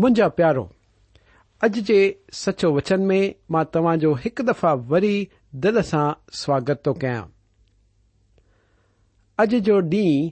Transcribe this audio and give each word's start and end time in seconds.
मुंहिंजा 0.00 0.26
प्यारो 0.36 0.62
अॼु 1.66 1.80
जे 1.88 1.96
सचो 2.42 2.68
वचन 2.74 3.00
में 3.08 3.22
मां 3.54 3.62
तव्हां 3.72 3.94
जो 4.04 4.12
हिकु 4.20 4.42
दफ़ा 4.50 4.70
वरी 4.92 5.10
दिल 5.64 5.80
सां 5.88 6.04
स्वागत 6.42 6.80
थो 6.86 6.94
कयां 7.02 7.24
अॼु 9.44 9.60
जो 9.66 9.76
ॾींहुं 9.80 10.30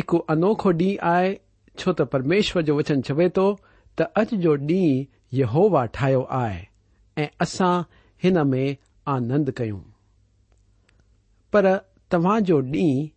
हिकु 0.00 0.18
अनोखो 0.34 0.72
ॾींहुं 0.82 1.08
आहे 1.14 1.32
छो 1.78 1.92
त 2.00 2.06
परमेश्वर 2.12 2.62
जो 2.68 2.76
वचन 2.82 3.02
चवे 3.08 3.28
थो 3.40 3.48
त 3.64 4.08
अॼु 4.22 4.38
जो 4.44 4.54
ॾींहुं 4.68 5.38
यहोवा 5.40 5.84
ठाहियो 5.98 6.22
आहे 6.42 6.62
ऐं 7.22 7.28
असां 7.46 7.72
हिन 8.26 8.38
में 8.52 8.64
आनंद 9.16 9.50
कयूं 9.62 9.82
पर 11.56 11.70
तव्हां 12.16 12.38
जो 12.52 12.60
ॾींहुं 12.78 13.10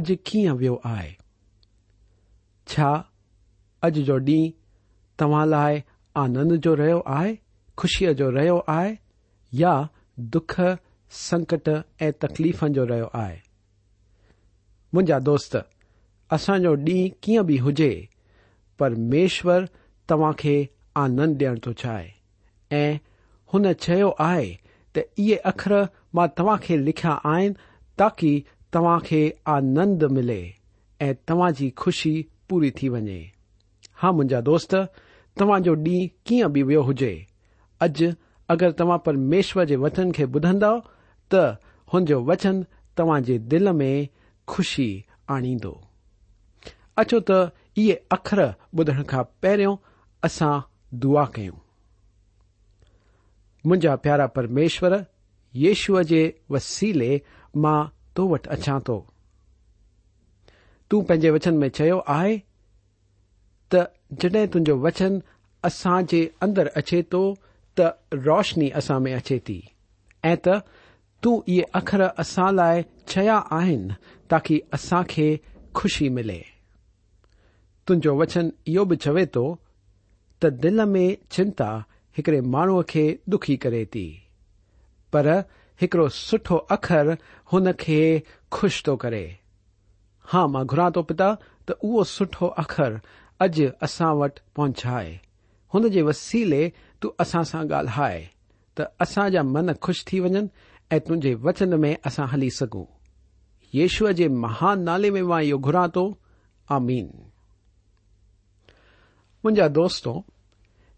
अॼु 0.00 0.18
कीअं 0.32 0.58
वियो 0.64 0.80
आहे 0.96 1.08
छा 2.74 2.92
अॼु 3.90 4.06
जो 4.12 4.18
ॾींहुं 4.32 4.52
تع 5.18 5.44
لائے 5.44 5.78
آنند 6.22 6.52
جو 6.64 6.74
روشی 6.76 8.12
جو 8.18 8.30
رو 8.36 8.62
دنکٹ 10.32 11.68
ای 12.02 12.10
تکفی 12.20 12.50
آئے 13.18 13.36
ما 14.92 15.00
دسا 15.26 16.56
ڈیئ 16.84 17.38
بھی 17.46 17.58
ہوجی 17.60 17.90
پر 18.78 18.90
میشور 19.10 19.62
تا 20.08 20.30
کے 20.40 20.62
آنند 21.04 21.36
دے 21.40 21.54
تو 21.62 21.72
چاہے 21.82 22.90
ان 23.52 23.72
تا 23.78 25.04
لیا 26.68 27.16
تاکی 27.98 28.40
تنند 28.72 30.02
ملے 30.14 30.42
ای 31.02 31.12
تاج 31.26 31.58
خوشی 31.80 32.16
پوری 32.48 32.70
تھی 32.78 32.88
وجے 32.94 33.22
ہاں 34.02 34.12
مجھا 34.18 34.40
دوست 34.46 34.74
तव्हां 35.40 35.60
जो 35.62 35.74
ॾींहुं 35.76 36.08
कीअं 36.26 36.52
बि 36.52 36.62
वियो 36.62 36.82
हुजे 36.88 37.12
अॼु 37.82 38.10
अगरि 38.50 38.72
तव्हां 38.78 38.98
परमेश्वर 39.06 39.64
जे 39.70 39.76
वचन 39.86 40.12
खे 40.18 40.24
ॿुधंदव 40.36 40.82
त 41.34 41.40
हुन 41.92 42.04
जो 42.10 42.20
वचन 42.24 42.62
तव्हां 42.98 43.22
जे 43.28 43.38
दिल 43.54 43.68
में 43.80 44.08
खुशी 44.52 44.88
आणींदो 45.36 45.72
अचो 47.02 47.20
त 47.30 47.38
इहे 47.82 47.94
अखर 48.16 48.42
ॿुधण 48.80 49.02
खां 49.10 49.22
पहिरियों 49.42 49.76
असां 50.28 50.54
दुआ 51.04 51.24
कयूं 51.34 51.54
मुंहिंजा 53.66 53.94
प्यारा 54.04 54.26
परमेश्वर 54.36 54.96
येशूअ 55.64 56.02
जे 56.12 56.22
वसीले 56.50 57.10
मां 57.64 57.78
तो 58.16 58.28
वटि 58.34 58.48
अचां 58.58 58.78
थो 58.88 58.98
तूं 60.90 61.02
पंहिंजे 61.08 61.30
वचन 61.38 61.56
में 61.64 61.68
चयो 61.68 61.98
आहे 62.18 62.40
त 63.74 63.86
जॾहिं 64.22 64.46
तुंहिंजो 64.52 64.74
वचन 64.86 65.12
असां 65.68 66.00
जे 66.10 66.20
अंदरि 66.44 66.70
अचे 66.80 66.98
थो 67.12 67.22
त 67.78 67.88
रोशनी 68.26 68.68
असां 68.78 68.98
में 69.04 69.14
अचे 69.14 69.38
थी 69.46 69.58
ऐं 70.30 70.36
तूं 71.22 71.34
इहे 71.52 71.62
अख़र 71.78 72.02
असां 72.22 72.50
लाइ 72.58 72.82
चया 73.12 73.36
आहिनि 73.58 73.94
ताकी 74.30 74.60
असां 74.78 75.02
खे 75.12 75.26
खु़शी 75.76 76.08
मिले 76.16 76.40
तुंहिंजो 77.86 78.12
वचन 78.20 78.44
इहो 78.70 78.84
बि 78.90 78.96
चवे 79.04 79.24
थो 79.34 79.44
त 80.40 80.52
दिल 80.64 80.78
में 80.92 81.08
चिंता 81.36 81.70
हिकड़े 82.16 82.40
माण्हूअ 82.54 82.82
खे 82.92 83.04
दुखी 83.32 83.56
करे 83.64 83.84
थी 83.94 84.06
पर 85.12 85.26
हिकड़ो 85.80 86.08
सुठो 86.22 86.56
अख़र 86.76 87.16
हुन 87.52 87.72
खे 87.84 87.98
खु़श 88.54 88.82
थो 88.86 88.96
करे 89.04 89.24
हा 90.32 90.46
मां 90.54 90.64
घुरा 90.72 90.88
थो 90.96 91.02
पिता 91.12 91.30
त 91.68 91.78
उहो 91.88 92.04
सुठो 92.14 92.46
अख़र 92.64 92.98
अॼु 93.44 93.64
असां 93.86 94.10
वटि 94.20 94.42
पहुचाए 94.56 95.08
हुन 95.72 95.82
जे 95.94 96.02
वसीले 96.08 96.62
तू 97.02 97.06
असां 97.24 97.42
सां 97.50 97.62
ॻाल्हाए 97.72 98.20
त 98.76 98.78
जा 99.34 99.40
मन 99.54 99.68
ख़ुश 99.84 99.98
थी 100.08 100.16
वञनि 100.26 100.40
ऐं 100.92 101.00
तुंहिंजे 101.06 101.32
वचन 101.46 101.70
में 101.82 101.94
असां 102.10 102.26
हली 102.32 102.50
सघूं 102.58 102.84
यशव 103.78 104.06
जे 104.20 104.26
महान 104.44 104.76
नाले 104.88 105.08
में 105.16 105.22
मां 105.32 105.42
इहो 105.48 105.56
घुरा 105.68 105.84
थो 105.96 106.04
मुंहिंजा 106.70 109.66
दोस्तो 109.78 110.12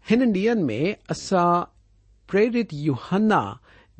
हिन 0.09 0.21
डीं॒न 0.33 0.59
में 0.69 0.83
असां 1.13 1.47
प्रेरित 2.31 2.69
युहन्ना 2.87 3.41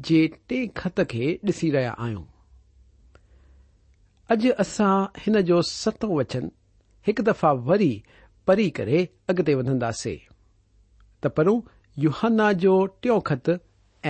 जे 0.08 0.20
टे 0.50 0.58
खत 0.80 0.98
खे 1.12 1.26
ॾिसी 1.46 1.70
रहिया 1.76 1.94
आहियूं 2.06 2.24
अॼु 4.36 4.52
असां 4.66 4.94
हिन 5.24 5.36
जो 5.52 5.58
सतो 5.74 6.08
वचन 6.20 6.46
हिकु 7.08 7.22
दफ़ा 7.32 7.52
वरी 7.70 7.92
परी 8.48 8.70
करे 8.80 9.00
अॻिते 9.30 9.54
वधंदासीं 9.60 10.18
त 11.24 11.28
पहिरों 11.38 11.56
युहन्ना 12.04 12.52
जो 12.64 12.76
टियों 13.04 13.20
खत 13.30 13.50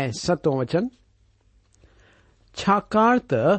ऐं 0.01 0.11
सतो 0.21 0.51
वचन 0.59 0.89
छाकाणि 2.61 3.23
त 3.33 3.57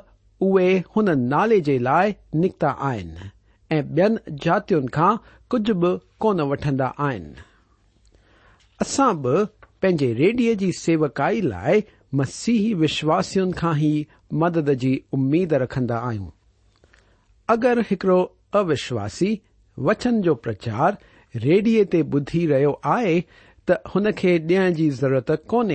उहे 0.48 0.66
हुन 0.94 1.10
नाले 1.34 1.58
जे 1.68 1.78
लाइ 1.88 2.14
निकिता 2.42 2.70
आहिनि 2.90 3.30
ऐं 3.76 3.82
ॿियनि 3.82 4.36
जातियुनि 4.44 4.92
खां 4.96 5.10
कुझु 5.50 5.74
बि 5.84 5.90
कोन 6.24 6.40
वठंदा 6.52 6.88
आहिनि 7.08 7.48
असां 8.86 9.10
बि 9.24 9.34
पंहिंजे 9.82 10.12
रेडीअ 10.22 10.54
जी 10.62 10.70
सेवकाई 10.82 11.40
लाइ 11.54 11.82
मसीह 12.22 12.68
विश्वासियुनि 12.84 13.58
खां 13.64 13.74
ई 13.90 14.06
मदद 14.46 14.72
जी 14.86 14.94
उमीद 15.18 15.58
रखंदा 15.66 15.98
आहियूं 16.12 16.30
अगरि 17.56 17.88
हिकड़ो 17.92 18.20
अविश्वासी 18.62 19.34
وچن 19.86 20.22
پرچار 20.42 20.92
ریڈیو 21.42 21.82
تدھی 21.90 22.46
روای 22.52 23.20
تن 23.66 24.04
ڈیڑھ 24.48 24.72
کی 24.76 24.88
ضرورت 25.00 25.30
کون 25.50 25.70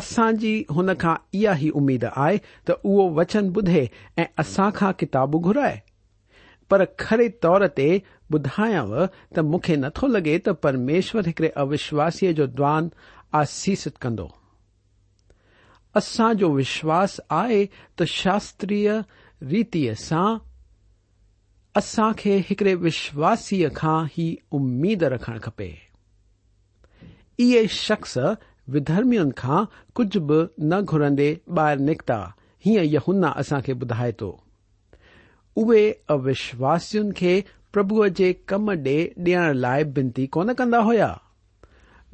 اصا 0.00 0.28
ہنکھا 0.76 1.10
اََہ 1.38 1.56
ہی 1.60 1.68
امید 1.80 2.04
آئی 2.26 2.38
تو 2.66 2.72
او 2.84 2.92
وچن 3.16 3.50
بدھے 3.56 3.84
اصا 4.40 4.68
خا 4.78 4.90
کتاب 5.00 5.34
گھرائے 5.44 5.76
پر 6.68 6.84
کڑے 7.02 7.28
تور 7.42 7.60
بدائو 8.32 9.04
تکھ 9.34 9.70
نتو 9.80 10.06
لگے 10.14 10.38
ت 10.44 10.48
پرمیشور 10.62 11.22
ایکڑے 11.26 11.48
اوشوسی 11.62 12.32
جو 12.38 12.46
دان 12.58 12.88
آسیس 13.40 13.86
کند 14.00 14.20
اسا 15.98 16.32
جو 16.40 16.50
وشواس 16.52 17.18
آئے 17.42 17.60
تو 17.96 18.04
شاستری 18.18 18.86
ریتی 19.50 19.86
س 20.08 20.12
असां 21.76 22.12
खे 22.18 22.34
हिकड़े 22.48 22.74
विश्वासीअ 22.84 23.68
खां 23.76 23.98
ई 24.18 24.24
उमीद 24.58 25.04
रखणु 25.14 25.38
खपे 25.44 25.68
इहे 27.44 27.62
शख़्स 27.76 28.16
विधर्मियुनि 28.74 29.32
खां 29.38 29.62
कुझ 29.96 30.08
बि 30.30 30.38
न 30.70 30.80
घुरंदे 30.92 31.28
ॿाहिरि 31.58 31.82
निकिता 31.88 32.18
हीअं 32.66 32.84
हीअ 32.92 33.30
असां 33.30 33.60
खे 33.68 33.72
ॿुधाए 33.84 34.12
थो 34.20 34.30
उहे 35.64 35.80
अविश्वासियुनि 36.16 37.12
खे 37.20 37.34
प्रभुअ 37.72 38.06
जे 38.20 38.32
कम 38.48 38.70
ॾे 38.84 38.96
ॾियण 39.24 39.54
लाइ 39.64 39.84
बिनती 39.96 40.26
कोन 40.36 40.52
कंदा 40.58 40.78
हुया 40.88 41.10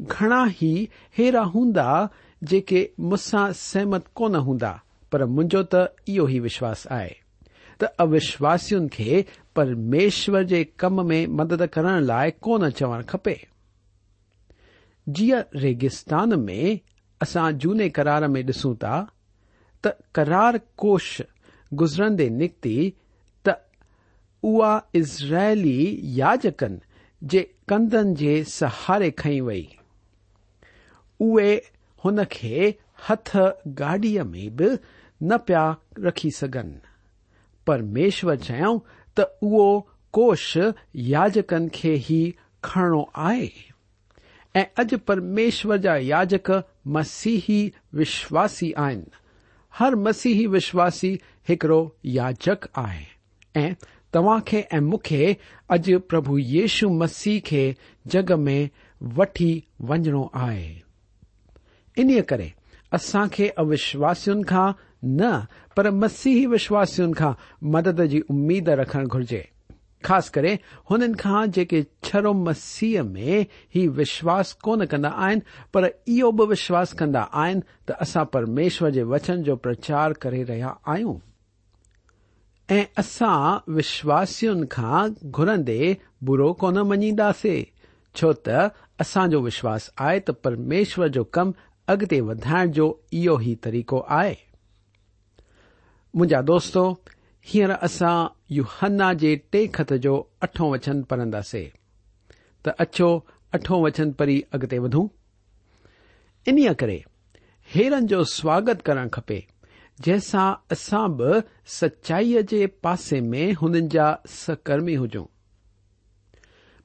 घणा 0.01 0.45
ई 0.63 0.73
हेड़ा 1.19 1.41
हूंदा 1.55 1.87
जेके 2.51 2.89
मुसां 3.13 3.51
सहमत 3.65 4.05
कोन 4.21 4.37
हूंदा 4.49 4.73
पर 5.13 5.25
मुंहिंजो 5.39 5.63
त 5.75 5.87
इहो 6.09 6.29
ई 6.29 6.39
विश्वास 6.49 6.87
आहे 6.99 7.17
त 7.83 7.89
अविश्वासियुनि 8.05 8.89
खे 8.97 9.25
परमेश्वर 9.59 10.43
जे 10.51 10.63
कम 10.79 11.01
में 11.07 11.27
मदद 11.37 11.67
करण 11.75 12.01
लाइ 12.05 12.31
कोन 12.47 12.69
चवण 12.81 13.03
खपे 13.11 13.35
जीअं 15.19 15.41
रेगिस्तान 15.61 16.35
में 16.41 16.79
असां 17.23 17.51
झूने 17.59 17.89
करार 17.97 18.27
में 18.35 18.41
ॾिसूं 18.51 18.75
था 18.85 18.93
त 19.87 19.93
करार 20.15 20.59
कोश 20.83 21.11
गुज़रंदे 21.83 22.29
निकिती 22.43 22.77
त 23.49 23.55
उहा 24.51 24.71
इज़राइली 25.01 25.77
याजकनि 26.21 27.27
जे 27.35 27.43
कंदनि 27.69 28.15
जे 28.23 28.35
सहारे 28.53 29.11
खई 29.23 29.41
वई 29.49 29.67
उहे 31.29 31.51
हुन 32.05 32.25
खे 32.37 32.75
हथ 33.09 33.35
गाॾीअ 33.83 34.25
में 34.33 34.55
बि 34.63 34.71
न 34.79 35.39
पिया 35.49 35.65
रखी 36.09 36.31
सघनि 36.41 36.79
परमेश्वर 37.67 38.37
चयऊं 38.47 38.79
ا 39.19 39.79
کوش 40.13 40.57
یاجکن 40.95 41.69
کے 41.73 41.95
ہی 42.09 42.21
کھڑو 42.67 43.01
آئے 43.29 44.61
اج 44.81 44.95
پرمیشور 45.07 45.77
جا 45.85 45.93
یاجک 46.01 46.51
مسیحی 46.97 47.61
وشواسی 47.99 48.73
آن 48.87 49.03
ہر 49.81 49.95
مسیح 50.07 50.47
وشواسی 50.53 51.15
ایک 51.49 51.65
یاچک 52.15 52.67
آ 52.75 52.87
مخ 54.89 55.13
اج 55.75 55.91
پرمب 56.09 56.33
یشو 56.55 56.89
مسیح 57.03 57.41
کے 57.51 57.71
جگ 58.13 58.33
میں 58.45 58.61
وی 59.17 59.53
وجھو 59.89 60.27
آئی 60.47 60.79
انسان 62.03 63.29
اوشواسن 63.61 64.45
کا 64.51 64.71
ن 65.05 65.31
پر 65.77 65.89
مسیح 65.91 66.47
وشواسن 66.51 67.13
خا 67.19 67.33
مدد 67.75 68.01
کی 68.03 68.07
جی 68.09 68.21
امید 68.31 68.69
رکھن 68.69 69.05
گرجے 69.15 69.43
خاص 70.05 70.31
کر 70.31 70.45
ان 70.53 71.03
جے 71.55 71.83
چھر 72.03 72.27
مسیح 72.45 73.03
میں 73.13 73.43
ہی 73.77 73.87
وشواس 73.97 74.55
کو 74.65 74.75
یہ 74.83 76.23
اویو 76.23 76.31
بشواس 76.47 76.93
كند 76.99 77.17
آن 77.31 77.61
تو 77.87 77.95
اسا 78.01 78.25
پرمیشور 78.35 78.91
كے 78.95 79.03
وچن 79.13 79.45
كو 79.45 79.57
پرچار 79.57 80.11
كے 80.23 80.45
رہا 80.49 80.75
آسا 82.99 83.31
وشواس 83.77 84.43
گرندے 85.39 85.93
برو 86.27 86.53
كون 86.65 86.79
منیدی 86.89 87.63
چوت 88.15 88.49
اصاجو 88.49 89.43
وشواس 89.43 89.91
آئے 90.07 90.21
تومیشر 90.27 91.09
كو 91.19 91.25
كم 91.39 91.51
اگتے 91.87 92.21
وا 92.21 92.35
كو 92.77 92.93
یہ 93.13 93.55
طریقہ 93.63 93.97
آیں 94.21 94.35
मुंहिंजा 96.19 96.41
दोस्तो 96.51 96.81
हींअर 97.49 97.71
असां 97.87 98.13
युहन्ना 98.55 99.13
जे 99.23 99.35
टे 99.53 99.59
खत 99.75 99.93
जो 100.05 100.15
अठो 100.43 100.71
वचन 100.71 101.03
पढ़ंदासीं 101.11 101.67
त 102.67 102.73
अछो 102.85 103.11
अठो 103.59 103.77
वचन 103.85 104.11
पढ़ी 104.23 104.37
अॻिते 104.55 104.79
वधूं 104.87 105.03
इन्हीअ 106.53 106.73
करे 106.81 106.97
हेरन 107.75 108.07
जो 108.13 108.23
स्वागत 108.33 108.83
करणु 108.89 109.05
खपे 109.17 109.37
जंहिंसां 110.07 110.47
असां 110.77 111.05
बि 111.21 111.39
सचाईअ 111.77 112.43
जे 112.53 112.61
पासे 112.87 113.21
में 113.35 113.47
हुननि 113.61 113.83
जा 113.97 114.07
सकर्मी 114.39 114.95
हुजूं 115.05 115.25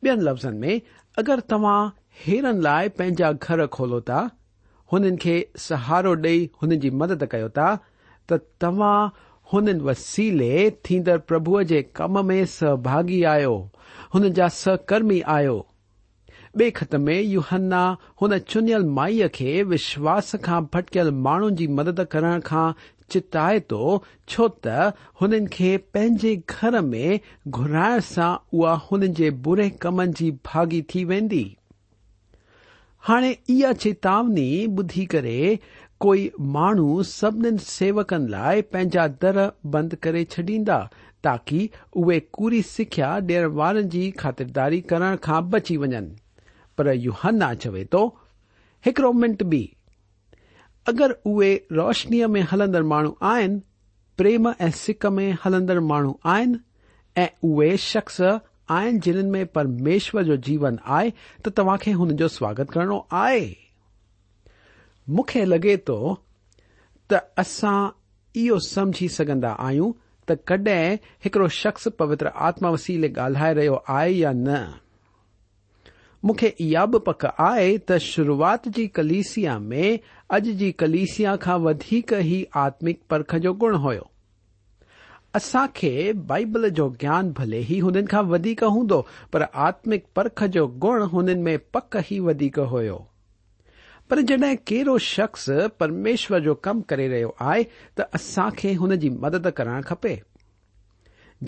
ॿियनि 0.09 0.25
लफ़्ज़नि 0.27 0.57
में 0.67 0.75
अगरि 1.23 1.47
तव्हां 1.53 1.79
हेरन 2.25 2.61
लाइ 2.69 2.89
पंहिंजा 2.99 3.31
घर 3.47 3.65
खोलो 3.79 4.01
था 4.11 4.19
हुननि 4.93 5.17
खे 5.25 5.35
सहारो 5.67 6.13
ॾेई 6.27 6.45
हुननि 6.61 6.77
जी 6.85 6.89
मदद 7.05 7.27
कयो 7.33 7.49
था 7.59 7.67
त 8.31 8.39
तव्हां 8.61 8.99
हुननि 9.53 9.79
वसीले 9.89 10.53
थींदड़ 10.89 11.17
प्रभुअ 11.29 11.63
जे 11.71 11.81
कम 11.95 12.25
में 12.25 12.45
सहभागी 12.55 13.21
आहियो 13.35 13.53
हुन 14.13 14.31
जा 14.39 14.47
सहकर्मी 14.57 15.19
आहियो 15.35 15.55
बे 16.57 16.69
ख़त 16.77 16.95
में 17.07 17.19
युहन्ना 17.21 17.83
हुन 18.21 18.37
चुनियल 18.51 18.83
माईअ 18.97 19.27
खे 19.35 19.61
विश्वास 19.73 20.35
खां 20.45 20.61
भटकियल 20.73 21.11
माण्हुनि 21.27 21.55
जी 21.61 21.67
मदद 21.79 22.03
करण 22.11 22.39
खां 22.49 22.65
चिताए 23.13 23.59
थो 23.71 23.81
छो 24.27 24.47
त 24.67 24.91
हुननि 25.21 25.45
खे 25.55 25.71
पंहिंजे 25.95 26.35
घर 26.49 26.79
में 26.91 27.19
घुराइण 27.59 27.99
सां 28.11 28.31
उहा 28.59 28.73
हुननि 28.89 29.07
जे 29.21 29.29
बुरे 29.47 29.69
कमनि 29.85 30.13
जी 30.21 30.31
भागी 30.51 30.81
थी 30.93 31.03
वेंदी 31.13 31.43
हाणे 33.07 33.35
इहा 33.53 33.71
चेतावनी 33.83 34.47
ॿुधी 34.81 35.05
करे 35.13 35.39
کوئی 36.03 36.27
مہ 36.53 36.71
سن 37.07 37.55
لائن 38.29 38.89
در 39.21 39.37
بند 39.71 39.93
کر 40.01 40.15
چڈی 40.31 40.57
تاكی 41.23 41.59
اے 41.99 42.19
پوری 42.37 42.61
سكھیا 42.69 43.17
ديڑ 43.27 43.45
والے 43.59 43.81
جی 43.93 44.09
خاطرداری 44.19 44.79
كرنے 44.89 45.15
كا 45.27 45.39
بچی 45.51 45.77
ون 45.83 45.93
پر 46.75 46.93
یو 46.93 47.11
ہنا 47.23 47.53
چوے 47.61 47.83
توڑو 47.91 49.11
منٹ 49.19 49.43
بی 49.53 49.65
اگر 50.91 51.11
اوے 51.25 51.55
روشنی 51.75 52.23
میں 52.33 52.41
ہلدر 52.51 52.81
مہن 52.93 53.57
پریم 54.17 54.47
ای 54.57 54.71
سك 54.83 55.05
میں 55.17 55.31
ہلندڑ 55.45 55.79
مانو 55.91 56.11
آن 56.35 56.53
شخص 57.91 58.21
آن 58.79 58.99
جن 59.05 59.31
میں 59.31 59.43
پرمیشور 59.53 60.23
جو 60.29 60.35
جیون 60.47 60.75
آئے 60.97 61.09
تو 61.43 61.51
تاكے 61.61 61.93
انجو 61.99 62.27
سواگت 62.39 62.73
كرنو 62.73 63.01
آئے 63.25 63.51
मूंखे 65.09 65.43
लॻे 65.45 65.75
थो 65.87 65.95
त 67.11 67.19
असां 67.39 67.89
इहो 68.41 68.59
समझी 68.67 69.07
सघंदा 69.15 69.51
आहियूं 69.65 69.91
त 70.29 70.37
कॾहिं 70.47 70.95
हिकड़ो 71.25 71.47
शख़्स 71.57 71.87
पवित्र 71.99 72.27
आत्मा 72.49 72.69
वसीले 72.75 73.07
ॻाल्हाए 73.17 73.53
रहियो 73.53 73.81
आहे 73.95 74.11
या 74.17 74.31
न 74.35 74.63
मूंखे 76.25 76.53
इहा 76.67 76.85
बि 76.93 76.99
पक 77.07 77.25
आहे 77.25 77.77
त 77.89 77.97
शुरूआत 78.07 78.67
जी 78.77 78.85
कलिसिया 78.99 79.57
में 79.59 79.99
अॼु 80.37 80.53
जी 80.61 80.71
कलिसिया 80.83 81.35
खां 81.47 81.59
वधीक 81.67 82.13
ई 82.19 82.43
आत्मिक 82.65 83.01
परख 83.09 83.35
जो 83.47 83.53
गुण 83.63 83.75
हुयो 83.87 84.07
खे 85.75 85.91
बाइबल 86.31 86.69
जो 86.79 86.87
ज्ञान 86.99 87.31
भले 87.41 87.59
ई 87.69 87.79
हुननि 87.87 88.07
खां 88.15 88.23
वधीक 88.33 88.63
हूंदो 88.77 89.05
पर 89.33 89.47
आत्मिक 89.69 90.05
परख 90.15 90.43
जो 90.57 90.67
गुण 90.87 91.01
हुननि 91.15 91.35
में 91.49 91.57
पक 91.77 92.01
ई 92.11 92.19
वधीक 92.29 92.59
हुयो 92.73 93.07
पर 94.09 94.21
जॾहिं 94.21 94.55
कहिड़ो 94.67 94.97
शख़्स 95.05 95.45
परमेश्वर 95.79 96.39
जो 96.43 96.53
कमु 96.65 96.81
करे 96.89 97.07
रहियो 97.07 97.35
आहे 97.41 97.63
त 97.97 98.01
असां 98.19 98.49
खे 98.59 98.73
हुन 98.81 98.95
जी 99.03 99.09
मदद 99.25 99.49
करणु 99.57 99.81
खपे 99.89 100.11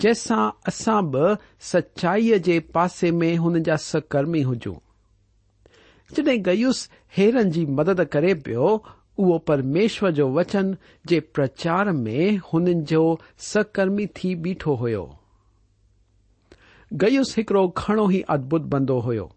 जंहिंसां 0.04 0.44
असां 0.72 0.96
बि 1.16 1.26
सचाईअ 1.70 2.38
जे 2.48 2.58
पासे 2.76 3.10
में 3.20 3.32
हुन 3.44 3.62
जा 3.68 3.76
सकर्मी 3.88 4.42
हुजूं 4.52 4.74
जॾहिं 6.16 6.38
गयुस 6.48 6.88
हेरन 7.16 7.50
जी 7.58 7.64
मदद 7.80 8.04
करे 8.16 8.32
पियो 8.48 8.70
उहो 9.18 9.36
परमेश्वर 9.50 10.10
जो 10.20 10.26
वचन 10.38 10.76
जे 11.08 11.20
प्रचार 11.36 11.90
में 12.00 12.38
हुन 12.52 12.74
जो 12.94 13.04
सकर्मी 13.52 14.06
थी 14.16 14.34
बीठो 14.46 14.74
हुयो 14.82 15.06
गयुस 17.04 17.36
हिकड़ो 17.36 17.66
घणो 17.76 18.10
ई 18.10 18.20
अद्भुत 18.38 18.62
बंदो 18.76 18.98
हुयो 19.06 19.30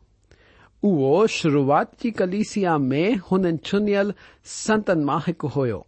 उहो 0.86 1.26
शुरूआत 1.28 1.92
जी 2.02 2.10
कलिसिया 2.20 2.78
में 2.78 3.16
हुननि 3.32 3.58
चुनियल 3.70 4.14
संतनि 4.58 5.04
मां 5.06 5.20
हिकु 5.26 5.48
हुयो 5.56 5.86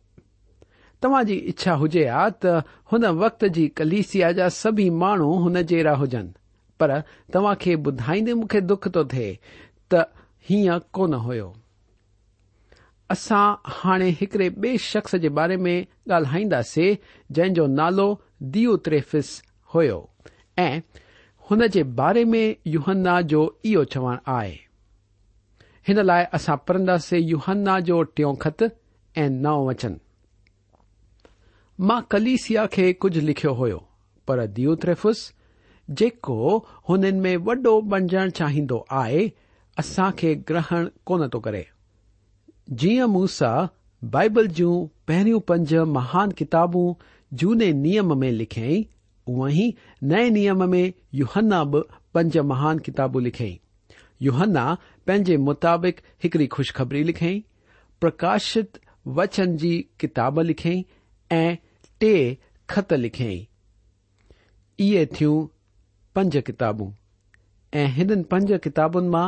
तव्हां 1.02 1.24
जी 1.26 1.36
इच्छा 1.52 1.74
हुजे 1.84 2.04
हा 2.08 2.28
त 2.44 2.62
हुन 2.92 3.06
वक़्त 3.22 3.46
जी 3.58 3.68
कलिसिया 3.78 4.32
जा 4.40 4.48
सभी 4.56 4.90
माण्हू 5.04 5.32
हुन 5.44 5.62
जहिड़ा 5.62 5.94
हुजनि 6.02 6.34
पर 6.80 6.94
तव्हां 7.34 7.54
खे 7.62 7.76
ॿुधाईंदे 7.92 8.34
मूंखे 8.40 8.62
दुख 8.72 8.88
थो 8.96 9.04
थिए 9.14 9.30
त 9.94 10.04
हीअं 10.50 10.80
कोन 10.98 11.14
हुयो 11.28 11.48
असां 13.16 13.44
हाणे 13.78 14.10
हिकड़े 14.20 14.50
बे 14.66 14.78
शख़्स 14.90 15.16
जे 15.26 15.30
बारे 15.40 15.58
में 15.68 15.76
ॻाल्हाईंदासीं 16.18 16.96
जंहिं 17.38 17.54
जो 17.62 17.68
नालो 17.80 18.08
दी 18.58 18.66
त्रेफिस 18.90 19.32
हुयो 19.76 19.98
ऐं 20.68 20.74
हुन 21.50 21.68
जे 21.78 21.84
बारे 22.04 22.26
में 22.36 22.44
युहन्ना 22.76 23.20
जो 23.34 23.42
इहो 23.74 23.84
चवणु 23.96 24.18
आहे 24.36 24.56
हिन 25.88 26.00
लाइ 26.06 26.24
असां 26.34 26.56
पढ़ंदासीं 26.68 27.20
युहन्ना 27.20 27.80
जो 27.90 28.02
टियों 28.18 28.34
ख़त 28.44 28.62
ऐं 29.22 29.30
नओ 29.46 29.64
वचन 29.70 29.96
मां 31.90 32.02
कलीसिया 32.12 32.66
खे 32.76 32.92
कुझ 33.06 33.16
लिखियो 33.18 33.54
हो 33.62 33.68
पर 34.28 34.46
दीत्रेफुस 34.58 35.22
जेको 36.02 36.36
हुननि 36.90 37.12
में 37.24 37.36
वॾो 37.48 37.74
बणजणु 37.94 38.80
आहे 39.02 39.24
असां 39.84 40.12
खे 40.20 40.36
ग्रहण 40.52 40.88
कोन 41.12 41.28
थो 41.34 41.40
करे 41.48 41.66
जीअं 42.84 43.08
मूसा 43.16 43.52
बाइबल 44.16 44.48
जूं 44.60 44.74
पहरियो 45.08 45.40
पंज 45.52 45.74
महान 45.98 46.32
किताबूं 46.44 46.86
जूने 47.42 47.72
नियम 47.82 48.18
में 48.20 48.32
लिखियई 48.42 48.86
उहं 49.28 49.50
ई 49.64 49.74
नए 50.14 50.30
नियम 50.38 50.64
में 50.72 50.92
यूहन्ना 51.24 51.64
बि 51.74 51.84
पंज 52.14 52.38
महान 52.54 52.80
किताबूं 52.88 53.22
लिखियईं 53.24 53.58
युहन्ना 54.22 54.64
पंहिंजे 55.08 55.36
मुताबिक 55.48 56.00
हिकड़ी 56.24 56.48
खु़शख़बरी 56.56 57.04
लिखियई 57.04 57.44
प्रकाशित 58.02 58.78
वचन 59.20 59.56
जी 59.58 59.74
किताब 60.00 60.40
लिखियई 60.40 60.86
ऐं 61.38 61.56
टे 62.00 62.14
ख़त 62.70 62.94
लिखियई 62.94 63.48
इहे 64.88 65.06
थियूं 65.20 65.46
पंज 66.16 66.38
किताबूं 66.46 66.92
ऐं 67.80 67.88
हिननि 67.96 68.24
पंज 68.34 68.60
किताबुनि 68.64 69.10
मां 69.10 69.28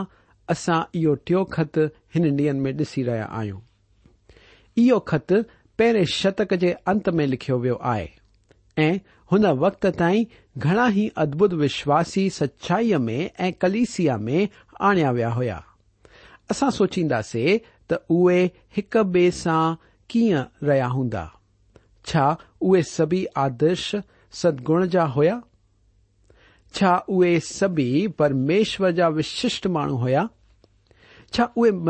असां 0.53 0.81
इहो 0.99 1.13
टियों 1.27 1.43
ख़त 1.57 1.77
हिन 2.13 2.25
ॾींहनि 2.25 2.59
में 2.59 2.73
ॾिसी 2.79 3.03
रहिया 3.09 3.25
आहियूं 3.25 3.59
इहो 4.83 4.99
ख़त 5.13 5.33
पहिरें 5.77 6.03
शतक 6.17 6.53
जे 6.63 6.71
अंत 6.93 7.09
में 7.19 7.25
लिखियो 7.27 7.57
वियो 7.65 7.75
आहे 7.93 8.09
ऐं 8.85 8.97
हुन 9.31 9.45
वक़्त 9.65 9.85
ताईं 9.99 10.25
घणा 10.57 10.87
ई 10.95 11.07
अद्भुत 11.25 11.53
विश्वासी 11.65 12.29
सचाईअ 12.37 12.97
में 13.07 13.19
ऐं 13.39 13.51
कलिसिया 13.61 14.17
में 14.27 14.47
سوچید 14.83 15.15
کی 20.07 20.27
ریا 20.67 20.89
ہا 20.93 21.25
ابھی 23.07 23.21
آدرش 23.45 23.85
سدگا 24.41 25.05
ہوا 25.15 25.37
سبھی 27.49 27.91
پرمیشور 28.17 28.89
جا 28.99 29.07
وشٹ 29.17 29.63
مانو 29.75 29.95
ہوا 30.05 30.23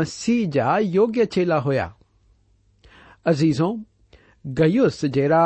مسیح 0.00 0.40
جا 0.52 0.68
یوگیہ 0.82 1.24
چیلا 1.34 1.58
ہوا 1.64 1.86
عزیزوں 3.30 3.74
گیوس 4.58 5.00
جڑا 5.14 5.44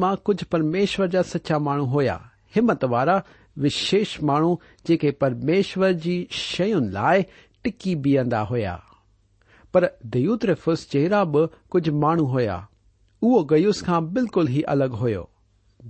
ماں 0.00 0.14
کچھ 0.26 0.44
پرمیشور 0.50 1.06
جا 1.12 1.22
سچا 1.32 1.56
ما 1.64 1.74
ہوتوارا 1.92 3.16
विशेष 3.58 4.16
माण्हू 4.22 4.58
जेके 4.86 5.10
परमेश्वर 5.20 5.92
जी 5.92 6.26
शयुनि 6.32 6.90
लाइ 6.92 7.22
टिकी 7.64 7.94
बीहंदा 8.04 8.40
हुया 8.50 8.74
पर 9.74 9.86
दयुतरफुस 10.14 10.90
जहिड़ा 10.92 11.24
बि 11.34 11.46
कुझ 11.70 11.88
माण्हू 12.04 12.26
हुया 12.32 12.66
उहो 13.24 13.42
गयुस 13.52 13.82
खां 13.84 14.00
बिल्कुल 14.12 14.48
ई 14.50 14.62
अलॻि 14.68 14.96
हुयो 15.00 15.28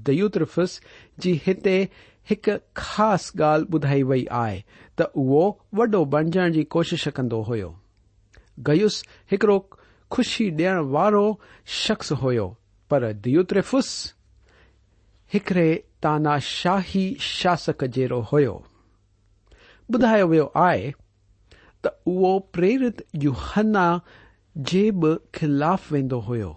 दयुतरफुस 0.07 0.81
जी 1.21 1.33
हिते 1.47 1.77
हिकु 2.31 2.53
ख़ासि 2.77 3.39
ॻाल्हि 3.43 3.67
ॿुधाई 3.75 4.03
वई 4.11 4.25
आहे 4.41 4.63
त 4.99 5.07
उहो 5.23 5.41
वॾो 5.79 6.05
बणजण 6.15 6.53
जी 6.53 6.63
कोशिश 6.77 7.07
कंदो 7.17 7.41
हुयो 7.51 7.75
गयुस 8.67 9.03
हिकड़ो 9.33 9.59
खु़शी 10.13 10.51
ॾियण 10.57 10.79
वारो 10.97 11.25
शख़्स 11.83 12.13
हुयो 12.23 12.47
पर 12.91 13.13
दियुतरफुस 13.27 13.89
हिकड़े 15.33 15.69
तानाशाही 16.05 17.05
शासक 17.33 17.85
जहिड़ो 17.95 18.21
हुयो 18.31 18.55
ॿुधायो 19.97 20.27
वियो 20.31 20.47
आहे 20.67 20.91
त 21.85 21.93
उहो 22.13 22.31
प्रेरित 22.55 23.03
युहन्ना 23.25 23.85
जे 24.71 24.83
बि 25.03 25.13
ख़िलाफ़ 25.39 25.93
वेंदो 25.93 26.19
हुयो 26.31 26.51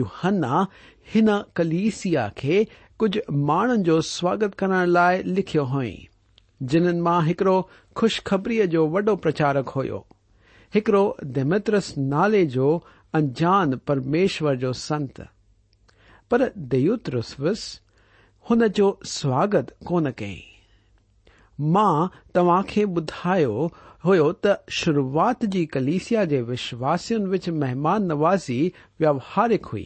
युहन्ना 0.00 0.54
हिन 1.14 1.28
कलीसिया 1.56 2.28
खे 2.40 2.56
कुझ 3.00 3.10
माण्हुनि 3.50 3.82
जो 3.88 4.00
स्वागत 4.10 4.54
करण 4.62 4.84
लाइ 4.98 5.22
लिखियो 5.36 5.64
हुई 5.72 5.92
जिन्हनि 6.70 7.00
मां 7.08 7.18
हिकड़ो 7.26 7.56
खु़शखबरीअ 7.96 8.66
जो 8.76 8.86
वॾो 8.96 9.16
प्रचारक 9.26 9.68
हुयो 9.80 10.04
हिकड़ो 10.74 11.02
देमित्रस 11.38 11.92
नाले 12.12 12.44
जो 12.56 12.68
अंजान 13.20 13.76
परमेश्वर 13.88 14.56
जो 14.66 14.72
संत 14.86 15.26
पर 16.30 16.50
देयतरस्वुस 16.76 17.68
हुन 18.50 18.66
जो 18.76 18.84
स्वागत 19.06 19.70
कोन 19.86 20.10
कई 20.18 20.38
मां 21.76 22.06
तव्हां 22.34 22.62
खे 22.68 22.82
ॿुधायो 23.00 23.56
हुयो 24.04 24.28
त 24.44 24.52
शुरूआत 24.76 25.44
जी 25.54 25.64
कलिसिया 25.74 26.24
जे 26.30 26.40
विश्वासियुनि 26.52 27.28
विच 27.34 27.48
महिमान 27.64 28.06
नवाज़ी 28.12 28.56
व्यवहारिक 29.00 29.66
हुई 29.72 29.84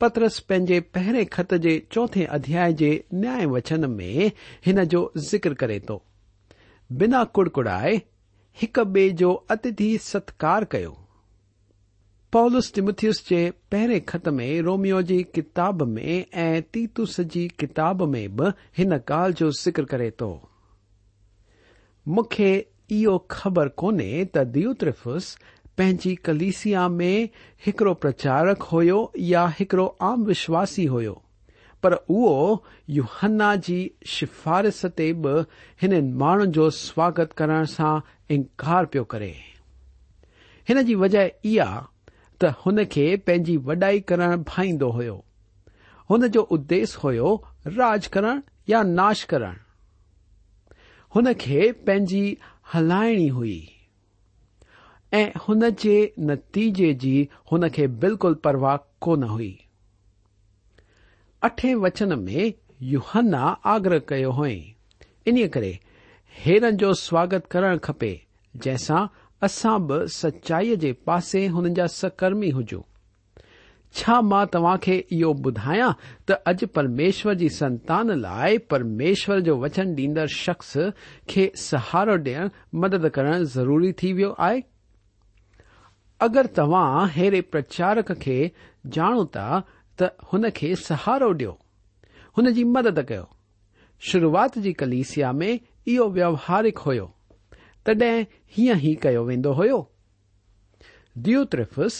पत्रस 0.00 0.38
पंहिंजे 0.50 0.78
पहिरें 0.98 1.24
खत 1.38 1.54
जे 1.66 1.72
चौथे 1.92 2.24
अध्याय 2.38 2.72
जे 2.82 2.90
न्याय 3.24 3.46
वचन 3.56 3.88
में 3.96 4.30
हिन 4.66 4.82
जो 4.94 5.00
ज़िक्र 5.30 5.54
करे 5.64 5.80
थो 5.88 6.02
बिना 7.02 7.24
कुड़कुड़ाए 7.38 8.00
हिक 8.62 8.78
ॿिए 8.86 9.08
जो 9.24 9.32
अतिथि 9.56 9.96
सत्कार 10.12 10.64
कयो 10.76 10.94
पॉलस 12.32 12.72
टिमथियस 12.74 13.22
जे 13.28 13.40
पहिरें 13.70 14.00
खत 14.04 14.28
में 14.38 14.60
रोमियो 14.62 15.00
जी 15.10 15.22
किताब 15.34 15.82
में 15.88 16.26
ऐं 16.34 16.62
तीतुस 16.72 17.20
जी 17.34 17.46
किताब 17.60 18.02
में 18.14 18.36
बि 18.36 18.50
हिन 18.78 18.92
ॻाल्हि 18.96 19.32
जो 19.40 19.50
ज़िक्र 19.58 19.84
करे 19.92 20.10
थो 20.20 20.28
मूंखे 22.16 22.48
इहो 22.98 23.16
ख़बर 23.36 23.68
कोन्हे 23.82 24.24
त 24.34 24.44
दियूत्रिफ़ुस 24.58 25.34
पंहिंजी 25.78 26.14
कलिसिया 26.26 26.88
में 26.98 27.28
हिकड़ो 27.66 27.94
प्रचारक 28.02 28.62
हुयो 28.74 28.98
या 29.30 29.46
हिकड़ो 29.58 29.86
आम 30.10 30.24
विश्वासी 30.32 30.84
हुयो 30.96 31.20
पर 31.82 31.92
उहो 31.94 32.62
युहन्ना 32.98 33.54
जी 33.66 33.80
शिफारिस 34.16 34.84
ते 34.98 35.12
बि 35.26 35.40
हिननि 35.82 36.12
माण्हुनि 36.24 36.52
जो 36.58 36.68
स्वागत 36.84 37.32
करण 37.40 37.64
सां 37.80 37.98
इनकार 38.34 38.86
पियो 38.94 39.04
करे 39.14 39.34
हिन 40.68 40.82
जी 40.86 40.94
वजह 41.04 41.30
इहा 41.50 41.70
त 42.40 42.50
हुनखे 42.64 43.04
पंहिंजी 43.26 43.56
वॾाई 43.66 44.00
करणु 44.08 44.36
भाईंदो 44.50 44.88
हुयो 44.96 45.14
हुन 46.10 46.26
जो 46.34 46.42
उदेश्य 46.56 46.98
हुयो 47.02 47.30
राज 47.76 48.06
करण 48.16 48.40
या 48.68 48.82
नाश 48.88 49.22
करण 49.32 49.54
हुन 51.14 51.32
खे 51.40 51.70
पंहिंजी 51.86 52.26
हलाइणी 52.74 53.28
हुई 53.38 53.56
ऐं 55.14 55.26
हुन 55.46 55.68
जे 55.82 55.96
नतीजे 56.30 56.92
जी 57.06 57.16
हुनखे 57.52 57.86
बिल्कुलु 58.04 58.34
परवाह 58.44 58.76
कोन 59.06 59.22
हुई 59.32 59.50
अठे 61.48 61.74
वचन 61.84 62.18
में 62.20 62.52
युहन्ना 62.92 63.42
आग्रह 63.74 63.98
कयो 64.08 64.30
हुई 64.40 64.56
इन 65.32 65.46
करे 65.54 65.78
हेरन 66.44 66.76
जो 66.84 66.92
स्वागत 67.06 67.46
करणु 67.50 67.78
खपे 67.84 68.12
जंहिंसां 68.56 69.06
असां 69.44 69.78
बि 69.86 69.96
सचाईअ 70.12 70.74
जे 70.80 70.92
पासे 71.06 71.46
हुन 71.54 71.72
जा 71.74 71.86
सकर्मी 72.00 72.50
हुजूं 72.58 72.80
छा 73.98 74.20
मां 74.28 74.44
तव्हां 74.54 74.76
खे 74.84 74.96
इहो 75.16 75.32
ॿुधायां 75.48 75.90
त 76.28 76.32
अॼु 76.52 76.66
परमेश्वर 76.76 77.34
जी 77.42 77.48
संतान 77.56 78.10
लाइ 78.20 78.56
परमेश्वर 78.72 79.40
जो 79.48 79.56
वचन 79.62 79.94
ॾींदड़ 79.98 80.26
शख़्स 80.36 80.72
खे 81.28 81.44
सहारो 81.66 82.16
ॾियण 82.24 82.48
मदद 82.82 83.06
करण 83.18 83.44
ज़रूरी 83.56 83.92
थी 84.02 84.12
वियो 84.18 84.34
आहे 84.48 84.60
अगरि 86.26 86.48
तव्हां 86.58 86.86
अहिड़े 87.06 87.40
प्रचारक 87.54 88.12
खे 88.22 88.36
ॼाणो 88.98 89.24
था 89.36 89.48
त 90.00 90.12
हुन 90.32 90.50
खे 90.60 90.74
सहारो 90.88 91.32
ॾियो 91.34 91.56
हुन 92.38 92.50
जी 92.58 92.64
मदद 92.78 93.02
कयो 93.12 93.26
शुरूआति 94.10 94.60
जी 94.68 94.72
कलिसिया 94.84 95.32
में 95.42 95.52
इहो 95.52 96.08
व्यवहारिक 96.16 96.78
हुयो 96.86 97.12
तॾहिं 97.88 98.24
हीअं 98.56 98.78
ई 98.90 98.94
कयो 99.02 99.22
वेंदो 99.24 99.52
हो 99.60 99.80
दीयोफुस 101.26 101.96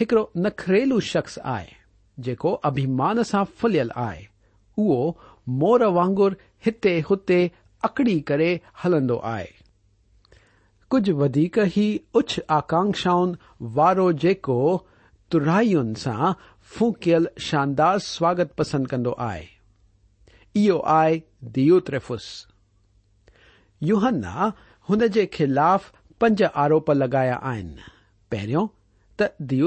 हिकड़ो 0.00 0.30
नखरेलू 0.44 0.98
शख़्स 1.12 1.38
आहे 1.54 1.66
जेको 2.26 2.52
अभिमान 2.68 3.22
सां 3.30 3.44
फुलियल 3.60 3.90
आहे 4.04 4.24
उहो 4.78 4.98
मोर 5.62 5.84
वांगुर 5.98 6.36
हिते 6.66 6.98
हुते 7.10 7.38
अकड़ी 7.84 8.20
करे 8.30 8.48
हलंदो 8.84 9.16
आहे 9.34 9.48
कुझु 10.90 11.14
वधीक 11.20 11.58
ई 11.58 11.84
उच 12.20 12.38
आकांक्षाउनि 12.58 13.68
वारो 13.78 14.10
जेको 14.24 14.58
तुराइयुनि 15.32 15.94
सां 16.04 16.32
फूकियल 16.76 17.28
शानदार 17.48 17.98
स्वागत 18.08 18.52
पसंदि 18.58 18.90
कंदो 18.94 19.10
आहे 19.30 19.44
इहो 20.64 20.78
आहे 20.98 21.22
दोत्रेफुस 21.58 22.26
युहन्ना 23.92 24.52
ان 24.90 25.08
کے 25.12 25.26
خلاف 25.36 25.82
پج 26.20 26.42
آروپ 26.62 26.90
لگایا 26.90 27.36
پہرو 28.30 28.66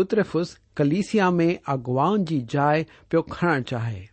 ترفز 0.09 0.53
کلیسیا 0.77 1.29
میں 1.37 1.53
اغواؤن 1.73 2.25
کی 2.25 2.39
جائے 2.49 2.83
پی 3.09 3.17
کھن 3.29 3.65
چاہے 3.69 4.05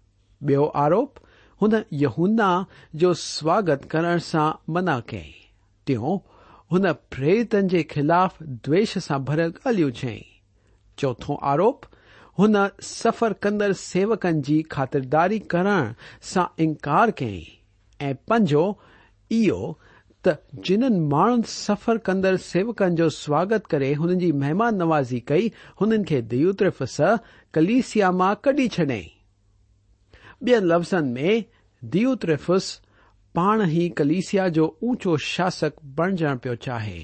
بی 0.47 0.55
آروپ 0.85 1.19
ان 1.64 1.73
یہنا 2.03 2.49
جو 3.03 3.12
سواگت 3.25 3.88
کرنے 3.90 4.19
سے 4.31 4.38
منع 4.73 4.99
کیئ 5.07 6.11
تریرتن 6.75 7.69
کے 7.69 7.83
خلاف 7.95 8.38
دویش 8.67 8.97
سے 9.07 9.19
بھر 9.27 9.45
ال 9.64 9.90
جئی 10.01 10.21
چوتھو 11.01 11.37
آروپ 11.53 11.85
ہو 12.38 12.45
سفر 12.83 13.33
کندر 13.40 13.73
سیوکن 13.79 14.40
کی 14.43 14.62
خاطرداری 14.71 15.38
کرنے 15.53 15.81
سے 16.33 16.40
انکار 16.67 17.09
کیئیں 17.19 18.12
پجو 18.29 18.67
یہ 19.31 19.73
त 20.26 20.32
जिन्हनि 20.66 20.98
माण्हुनि 21.08 21.46
सफ़र 21.52 21.98
कंदड़ 22.06 22.37
सेवकनि 22.42 22.94
जो 22.96 23.08
स्वागत 23.16 23.66
करे 23.70 23.92
हुननि 23.94 24.16
जी 24.20 24.30
महिमान 24.42 24.76
नवाज़ी 24.82 25.18
कई 25.28 25.50
हुननि 25.80 26.04
खे 26.08 26.20
दियूत्रेफुस 26.30 26.96
कलीसिया 27.54 28.10
मां 28.20 28.34
कढी 28.44 28.66
छॾई 28.76 28.87
ॿियनि 28.87 30.66
लफ़्ज़नि 30.70 31.10
में 31.16 31.44
दियूत्रेफुस 31.96 32.70
पाण 33.37 33.66
ई 33.70 33.88
कलीसिया 33.98 34.48
जो 34.60 34.64
ऊचो 34.90 35.16
शासक 35.26 35.74
बणजण 35.98 36.37
पियो 36.44 36.54
चाहे 36.68 36.98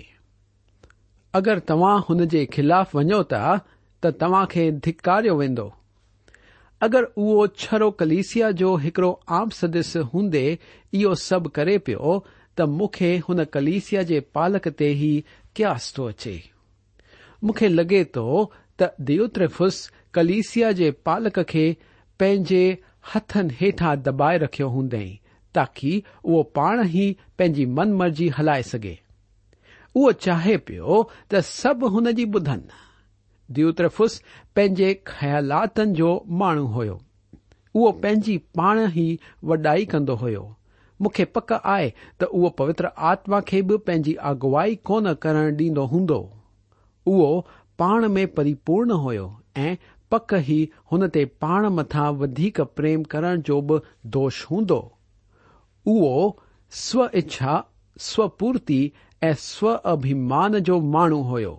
अगरि 1.40 1.60
तव्हां 1.68 1.98
हुन 2.08 2.26
जे 2.34 2.44
ख़िलाफ़ 2.56 2.96
वञो 2.96 3.22
था 3.34 3.56
त 4.02 4.14
तव्हां 4.20 4.44
खे 4.56 4.70
धिकारियो 4.88 5.34
वेंदो 5.42 5.70
अगरि 6.88 7.12
उहो 7.24 7.46
छरो 7.64 7.90
कलीसिया 8.00 8.50
जो 8.62 8.74
हिकड़ो 8.86 9.12
आम 9.40 9.48
सदस्य 9.62 10.00
हूंदे 10.14 10.44
इहो 10.48 11.14
सभु 11.28 11.48
करे 11.60 11.78
पियो 11.86 12.22
त 12.56 12.60
मूंखे 12.76 13.16
हुन 13.28 13.44
कलीसिया 13.54 14.02
जे 14.10 14.20
पालक 14.34 14.68
ते 14.82 14.88
ई 14.92 15.12
क्यास 15.56 15.92
थो 15.98 16.04
अचे 16.14 16.34
मूंखे 17.44 17.68
मुखे 17.78 18.02
थो 18.16 18.24
त 18.80 18.90
दियूतरफुस 19.10 19.76
कलीसिया 20.14 20.72
जे 20.80 20.90
पालक 21.08 21.38
खे 21.52 21.64
पंहिंजे 22.20 22.62
हथनि 23.14 23.54
हेठां 23.60 23.94
दॿाए 24.08 24.38
रखियो 24.44 24.68
हूंदई 24.78 25.08
ताकी 25.54 25.92
उहो 26.24 26.42
पाण 26.58 26.82
ई 26.88 27.06
पंहिंजी 27.38 27.66
मन 27.78 27.92
मर्जी 28.02 28.28
हलाए 28.38 28.62
सघे 28.72 28.98
उहो 29.94 30.12
चाहे 30.26 30.56
पियो 30.70 31.00
त 31.30 31.44
सभु 31.54 31.88
हुन 31.96 32.12
जी 32.20 32.24
ॿुधनि 32.40 32.80
देतरफुस 33.60 34.20
पंहिंजे 34.56 34.92
ख़्यालातनि 35.14 35.92
जो 36.02 36.10
माण्हू 36.42 36.66
हो 36.90 37.90
पंहिंजी 38.04 38.38
पाण 38.60 38.84
ई 39.08 39.10
वॾाई 39.52 39.84
कंदो 39.94 40.14
हुयो 40.24 40.44
मूंखे 41.02 41.24
पक 41.36 41.52
आहे 41.52 41.88
त 42.20 42.24
उहो 42.38 42.48
पवित्र 42.58 42.88
आत्मा 43.10 43.40
खे 43.50 43.60
बि 43.68 43.76
पंहिंजी 43.86 44.14
अॻुवाई 44.30 44.74
कोन 44.90 45.12
करणु 45.24 45.50
ॾींदो 45.60 45.84
हूंदो 45.92 46.18
उहो 47.12 47.28
पाण 47.82 48.06
में 48.16 48.26
परिपूर्ण 48.34 48.92
हुयो 49.04 49.28
ऐं 49.62 49.74
पक 50.14 50.34
ई 50.38 50.58
हुन 50.92 51.06
ते 51.14 51.24
पाण 51.44 51.66
मथां 51.78 52.08
वधीक 52.22 52.60
प्रेम 52.80 53.02
करण 53.14 53.40
जो 53.50 53.60
बि 53.70 53.78
दोष 54.16 54.44
हूंदो 54.50 54.78
उहो 55.94 56.14
स्व 56.80 57.08
इच्छा 57.22 57.56
स्वपूर्ति 58.08 58.80
ऐं 59.28 59.32
स्व 59.44 59.70
अभिमान 59.94 60.58
जो 60.70 60.80
माण्हू 60.96 61.22
हुयो 61.30 61.54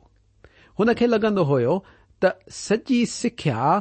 हुन 0.79 0.93
खे 1.01 1.07
लॻंदो 1.07 1.43
हो 1.53 1.77
त 2.23 2.31
सची 2.59 3.05
सिख्या 3.15 3.71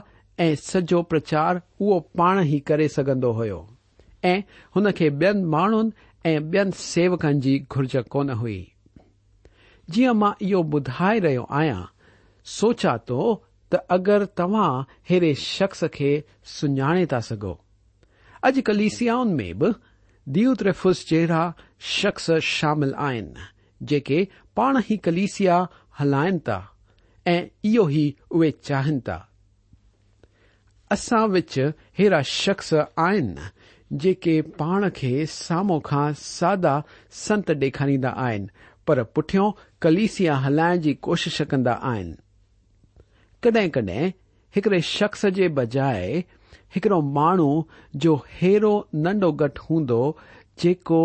ऐं 0.46 0.54
सॼो 0.62 1.02
प्रचार 1.12 1.60
उहो 1.80 2.00
पाण 2.22 2.42
ई 2.46 2.58
करे 2.70 2.88
सघंदो 2.96 3.32
हुयो 3.42 3.60
ऐं 4.24 4.40
हुन 4.76 4.90
खे 4.96 5.08
ॿियनि 5.10 5.42
माण्हुनि 5.54 5.92
ऐं 6.30 6.38
ॿियनि 6.40 6.70
सेवकनि 6.76 7.40
जी 7.40 7.58
घुर्ज 7.72 7.96
कोन 8.10 8.30
हुई 8.40 8.58
जीअं 9.94 10.12
मां 10.14 10.32
इहो 10.46 10.62
ॿुधाए 10.78 11.18
रहियो 11.20 11.46
आहियां 11.58 11.82
सोचा 12.56 12.96
थो 13.10 13.20
त 13.72 13.76
अगरि 13.96 14.26
तव्हां 14.38 14.68
अहिड़े 14.82 15.34
शख्स 15.44 15.84
खे 15.94 16.12
सुञाणे 16.56 17.06
था 17.12 17.20
सघो 17.30 17.52
अॼु 18.48 18.62
कलिसियाउनि 18.66 19.34
में 19.42 19.58
बि 19.58 19.72
दीव 20.36 20.52
रेफुस 20.62 21.06
जहिड़ा 21.08 21.42
शख़्स 21.94 22.30
शामिल 22.56 22.94
आहिनि 23.08 23.46
जेके 23.90 24.26
पाण 24.56 24.82
ई 24.90 24.96
कलिसिया 25.06 25.66
हलाइनि 26.00 26.38
था 26.48 26.58
ऐं 27.26 27.40
इहो 27.72 27.88
ई 28.02 28.04
उहे 28.36 28.50
चाहिनि 28.50 29.00
था 29.08 29.16
असां 30.96 31.26
विच 31.30 31.58
अहिड़ा 31.58 32.22
शख़्स 32.34 32.72
आहिनि 32.74 33.48
जेके 33.92 34.40
पाण 34.58 34.88
खे 34.96 35.24
साम्हूं 35.26 35.78
खां 35.86 36.06
सादा 36.18 36.74
संत 37.20 37.50
डे॒खारींदा 37.60 38.10
आहिनि 38.24 38.48
पर 38.86 39.02
पुठियों 39.16 39.50
कलीसिया 39.82 40.34
हलाइण 40.44 40.80
जी 40.84 40.92
कोशिश 41.06 41.40
कंदा 41.50 41.72
आहिनि 41.92 42.14
कडहिं 43.42 43.70
कडहिं 43.76 44.10
हिकड़े 44.56 44.80
शख़्स 44.90 45.24
जे 45.38 45.48
बजाए 45.58 46.12
हिकड़ो 46.74 47.00
माण्हू 47.18 47.50
जो 48.04 48.14
हेरो 48.40 48.72
नंढो 48.94 49.32
घटि 49.42 49.60
हूंदो 49.70 50.02
जेको 50.62 51.02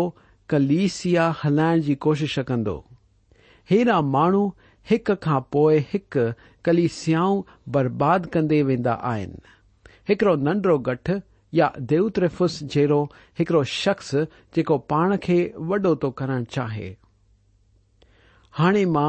कलीसिया 0.50 1.28
हलाइण 1.42 1.80
जी 1.82 1.94
कोशिश 2.06 2.38
कंदो 2.48 2.78
हेड़ा 3.70 4.00
माण्हू 4.16 4.46
हिक 4.90 5.10
खां 5.24 5.40
पोइ 5.52 5.78
हिकु 5.92 6.30
कलीसियाऊं 6.64 7.42
बर्बाद 7.76 8.26
कंदे 8.34 8.62
वेंदा 8.68 8.92
आहिनि 9.12 9.38
हिकड़ो 10.08 10.34
नंढड़ो 10.48 10.78
गठ 10.90 11.10
या 11.56 11.70
देउत्रेफुस 11.90 12.58
जहिड़ो 12.62 13.02
हिकड़ो 13.38 13.62
शख़्स 13.74 14.10
जेको 14.54 14.76
पाण 14.92 15.16
खे 15.26 15.36
वॾो 15.70 15.94
थो 16.02 16.10
करणु 16.20 16.44
चाहे 16.56 16.88
हाणे 18.58 18.84
मां 18.96 19.08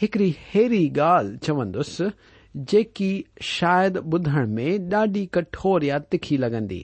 हिकड़ी 0.00 0.30
अहिड़ी 0.32 0.84
ॻाल्हि 0.88 1.38
चवंदुसि 1.46 2.08
जेकी 2.72 3.10
शायदि 3.52 3.98
ॿुधण 4.14 4.46
में 4.54 4.90
ॾाढी 4.92 5.24
कठोर 5.34 5.84
या 5.88 5.98
तिखी 6.12 6.36
लॻंदी 6.44 6.82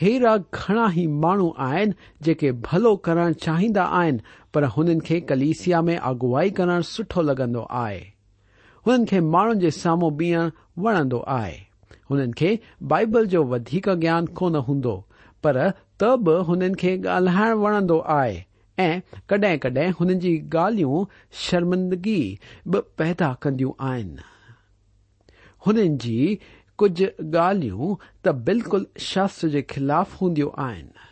हेरा 0.00 0.36
घणा 0.36 0.86
ई 1.02 1.06
माण्हू 1.24 1.52
आहिनि 1.68 1.92
जेके 2.26 2.50
भलो 2.66 2.94
करणु 3.08 3.32
चाहींदा 3.46 3.84
आहिनि 4.00 4.20
पर 4.54 4.64
हुननि 4.76 4.98
खे 5.08 5.20
कलिसिया 5.32 5.80
में 5.88 5.96
अगुवाई 6.12 6.50
करणु 6.60 6.82
सुठो 6.92 7.22
लॻंदो 7.30 7.66
आहे 7.84 7.98
हुननि 8.86 9.06
खे 9.12 9.20
माण्हुनि 9.34 9.60
जे 9.66 9.70
साम्हूं 9.82 10.12
बीहण 10.20 10.50
वणंदो 10.84 11.20
आहे 11.38 11.58
हुननि 12.10 12.32
खे 12.38 12.58
बाइबल 12.92 13.26
जो 13.32 13.42
वधीक 13.52 13.88
ज्ञान 14.00 14.26
कोन 14.38 14.56
हूंदो 14.68 14.94
पर 15.44 15.56
त 16.00 16.04
बि 16.26 16.32
हुननि 16.48 16.74
खे 16.80 16.96
ॻाल्हाइण 17.08 17.52
वणंदो 17.62 17.98
आहे 18.14 18.40
ऐं 18.84 19.00
कडहिं 19.30 19.58
कडहिं 19.64 19.92
हुननि 20.00 20.14
जी 20.24 20.32
ॻाल्हियूं 20.62 21.04
शर्मंदगी 21.42 22.20
बि 22.72 22.78
पैदा 22.98 23.32
कंदियूं 23.42 23.72
आहिनि 23.90 24.26
हुननि 25.66 25.88
जी 26.06 26.18
कुझु 26.78 27.06
ॻाल्हियूं 27.44 27.94
त 28.24 28.28
बिल्कुलु 28.48 29.00
शास्त्र 29.10 29.48
जे 29.54 29.62
ख़िलाफ़ 29.74 30.16
हूंदियूं 30.22 30.50
आहिनि 30.66 31.08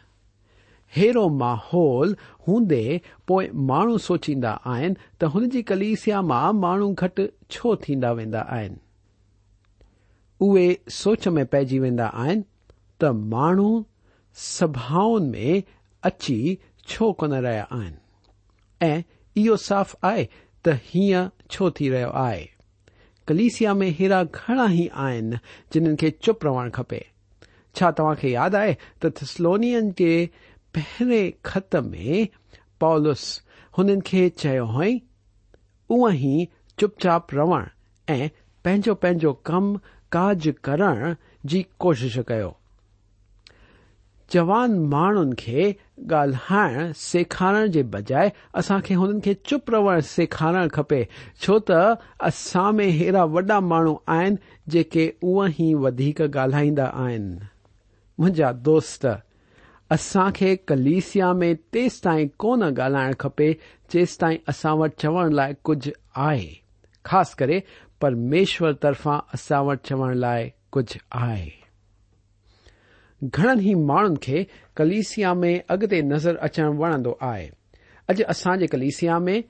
हेरो 0.96 1.28
माहौल 1.44 2.16
हूंदे 2.48 2.82
पोइ 3.28 3.48
माण्हू 3.70 3.98
सोचींदा 4.10 4.52
आहिनि 4.74 4.96
त 5.20 5.32
हुन 5.36 5.48
जी 5.54 5.62
कलीसिया 5.72 6.22
मां 6.34 6.52
माण्हू 6.66 6.92
घटि 6.94 7.28
छो 7.56 7.76
थींदा 7.86 8.12
वेंदा 8.20 8.46
आहिनि 8.58 8.76
اے 10.40 10.64
سوچ 11.00 11.26
میں 11.34 11.44
پیجی 11.52 11.78
وا 11.80 12.26
تبھاؤ 14.60 15.12
میں 15.32 15.54
اچھی 16.06 16.38
چھو 16.90 17.06
رہ 17.30 17.40
ریا 18.82 19.54
صاف 19.66 19.94
آئے 20.10 20.22
تو 20.64 20.70
رہے 21.80 22.02
ہیں 22.04 22.42
کلیسیا 23.26 23.72
میں 23.80 23.90
ہیرا 24.00 24.20
گھڑا 24.36 24.66
ہی 24.70 24.86
آن 25.06 25.26
جن 25.74 25.84
کے 26.00 26.08
چوپ 26.24 26.38
رحا 26.46 26.62
خپے 26.74 26.98
تا 27.78 28.02
یاد 28.26 28.54
آئے 28.60 28.72
تسلونی 29.10 29.70
کے 29.96 30.12
پہرے 30.74 31.22
خط 31.48 31.72
میں 31.90 32.16
پولیس 32.80 33.24
انہیں 33.78 34.00
ہی 36.20 36.34
چوپ 36.80 36.92
چاپ 37.02 37.24
رح 37.34 37.50
او 37.50 37.58
پو 38.62 38.92
کم 39.48 39.64
काज 40.12 40.52
करण 40.64 41.14
जी 41.48 41.64
कोशिश 41.80 42.18
कयो 42.28 42.54
जवान 44.32 44.72
माण्हुनि 44.88 45.34
खे 45.38 45.72
ॻाल्हाइण 46.14 46.90
सेखारण 46.96 47.70
जे 47.72 47.82
बजाए 47.92 48.30
असां 48.60 48.78
खे 48.84 48.94
हुननि 48.94 49.20
खे 49.24 49.34
चुप 49.48 49.70
रहण 49.70 50.00
सेखारण 50.08 50.68
खपे 50.74 50.98
छो 51.42 51.58
त 51.70 51.78
असां 52.28 52.72
में 52.80 52.84
अहिड़ा 52.86 53.24
वॾा 53.36 53.60
माण्हू 53.70 53.96
आहिनि 54.16 54.36
जेके 54.74 55.08
उहा 55.22 55.48
ई 55.60 55.72
वधीक 55.84 56.20
ॻाल्हाईंदा 56.28 56.90
आहिनि 57.04 57.38
मुंहिंजा 58.20 58.52
दोस्त 58.68 59.06
असां 59.96 60.30
खे 60.40 60.54
कलिसिया 60.72 61.32
में 61.42 61.54
तेस 61.72 62.00
ताईं 62.04 62.28
कोन 62.44 62.62
ॻाल्हाइण 62.70 63.14
खपे 63.20 63.52
जेस 63.92 64.18
ताईं 64.20 64.46
असां 64.54 64.76
वटि 64.78 64.96
चवण 65.02 65.32
लाइ 65.40 65.54
कुझ 65.64 65.80
आहे 66.26 66.52
ख़ासि 67.06 67.34
करे 67.38 67.60
پرمیشور 68.00 68.72
ترفا 68.82 69.16
اصا 69.34 69.60
و 69.66 69.74
چو 69.82 70.10
لائے 70.12 70.48
کچھ 70.72 70.96
آئے 71.26 71.46
گھن 73.36 73.60
ہی 73.60 73.74
ما 73.86 74.02
کلیسیا 74.76 75.32
میں 75.42 75.58
اگتے 75.74 76.00
نظر 76.14 76.34
اچن 76.46 76.76
وڑد 76.78 77.06
آج 78.10 78.22
اصاج 78.28 78.64
کلسیا 78.72 79.18
میں 79.26 79.40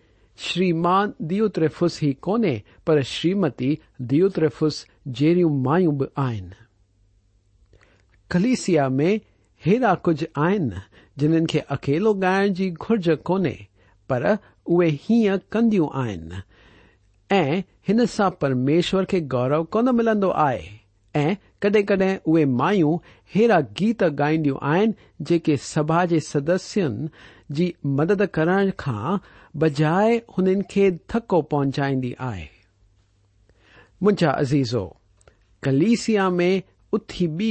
شریمان 0.44 1.10
دیوتریف 1.30 1.82
ہی 2.02 2.12
کون 2.26 2.44
پر 2.86 3.00
شریمتی 3.10 3.74
دیوتریفس 4.10 4.84
جڑی 5.18 5.44
مائع 5.64 5.88
بھی 5.98 6.06
آن 6.26 6.48
کلسیا 8.32 8.88
میں 8.98 9.16
ایرا 9.68 9.94
کچھ 10.02 10.24
آن 10.46 10.68
جن 11.20 11.46
کے 11.52 11.60
اکیلو 11.76 12.12
گائن 12.22 12.54
کی 12.54 12.70
گرج 12.82 13.10
کونہ 13.24 13.48
پر 14.08 14.24
اے 14.24 14.88
ہوں 15.10 15.36
کندو 15.52 15.88
हिन 17.88 18.04
सां 18.12 18.28
परमेश्वर 18.40 19.04
खे 19.10 19.20
गौरव 19.32 19.62
कोन 19.74 19.88
मिलंदो 19.96 20.28
आहे 20.46 20.64
ऐं 21.20 21.36
कडहिं 21.62 21.84
कडहिं 21.88 22.16
उहे 22.32 22.44
मायूं 22.56 22.96
अहिड़ा 22.96 23.60
गीत 23.78 24.02
ॻाईंदियूं 24.04 24.56
आहिनि 24.72 24.94
जेके 25.30 25.56
सभा 25.66 26.04
जे 26.10 26.18
सदस्यनि 26.26 27.08
जी 27.56 27.66
मदद 28.00 28.24
करण 28.34 28.70
खां 28.82 29.16
बजाए 29.62 30.18
हुननि 30.36 30.62
खे 30.70 30.90
थको 31.12 31.40
पहुचाईंदी 31.54 32.14
आहे 32.28 32.42
मुंहिंजा 34.02 34.30
अज़ीज़ो 34.44 34.84
कलीसिया 35.64 36.28
में 36.40 36.62
उथी 37.00 37.28
बि 37.40 37.50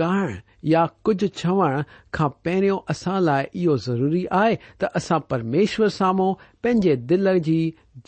ॻाइण 0.00 0.34
या 0.72 0.86
कुझु 1.04 1.26
चवण 1.42 1.82
खां 2.14 2.28
पहिरियों 2.44 2.78
असां 2.96 3.20
लाइ 3.28 3.46
इहो 3.54 3.76
ज़रूरी 3.90 4.24
आहे 4.40 4.56
त 4.80 4.84
असां 5.02 5.20
परमेश्वर 5.36 5.88
साम्हूं 6.00 6.32
पंहिंजे 6.64 6.96
दिल 7.12 7.36
जी 7.50 7.60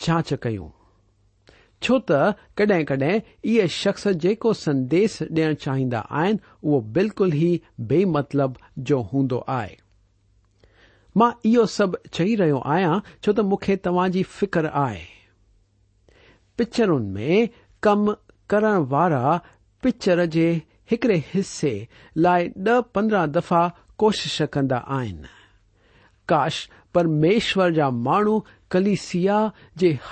जांच 0.07 0.33
कयूं 0.47 0.67
छो 1.83 1.97
त 2.11 2.35
कड॒हिं 2.57 2.85
कड॒हिं 2.85 3.19
इहे 3.49 3.67
शख्स 3.79 4.07
जेको 4.23 4.53
संदेस 4.63 5.21
ॾियण 5.23 5.53
चाहींदा 5.65 5.99
आहिनि 6.21 6.39
उहो 6.63 6.79
बिल्कुल 6.97 7.33
ई 7.35 7.61
बेमतलब 7.91 8.55
जो 8.89 8.99
हूंदो 9.11 9.37
आहे 9.57 9.77
मां 11.17 11.31
इहो 11.51 11.65
सभु 11.75 11.97
चई 12.13 12.35
रहियो 12.41 12.57
आहियां 12.75 12.99
छो 13.23 13.31
त 13.33 13.45
मूंखे 13.51 13.75
तव्हां 13.87 14.09
जी 14.17 14.23
फिक्र 14.39 14.71
आहे 14.81 15.05
पिचरुनि 16.57 17.11
में 17.19 17.49
कम 17.83 18.11
करण 18.49 18.85
वारा 18.95 19.23
पिचर 19.83 20.25
जे 20.37 20.49
हिकड़े 20.91 21.23
हिसे 21.33 21.73
लाइ 22.25 22.49
ॾह 22.67 22.79
पंद्रहं 22.97 23.31
दफ़ा 23.31 23.61
कोशिश 24.03 24.41
कंदा 24.53 24.77
आहिनि 24.99 25.37
काश 26.29 26.57
پرشورا 26.93 27.89
ملسیا 28.05 29.39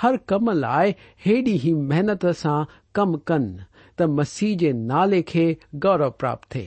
ہر 0.02 0.16
کم 0.32 0.50
لائیں 0.58 1.30
ہی 1.64 1.72
محنت 1.74 2.26
سے 2.42 2.48
کم 2.98 3.16
كن 3.30 3.46
تسیح 3.96 4.56
كے 4.58 4.72
نالے 4.90 5.22
كے 5.32 5.52
گورو 5.84 6.10
پاپ 6.20 6.48
تھے 6.50 6.66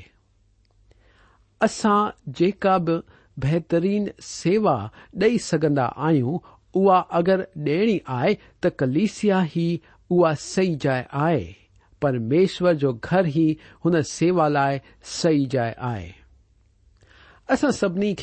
اصا 1.66 1.96
جكا 2.38 2.76
بھی 2.86 2.94
بہترین 3.42 4.06
سیوا 4.24 4.76
ڈئی 5.20 5.38
كا 5.76 5.90
آوں 6.08 6.38
اگر 7.20 7.40
ڈيڑی 7.66 7.98
آئے 8.20 8.34
تو 8.62 8.70
كلسیا 8.78 9.44
ہی 9.56 9.68
او 10.12 10.34
سی 10.40 10.74
جائے 10.82 11.04
آئے 11.26 11.52
پر 12.02 12.18
میشور 12.32 12.74
جو 12.84 12.92
گھر 13.10 13.26
ہی 13.36 13.54
ان 13.84 14.02
سیوا 14.14 14.48
لائے 14.50 14.78
سہی 15.22 15.46
جائے 15.52 15.74
آئے 15.92 16.10
اسا 17.54 17.72
سی 17.80 18.14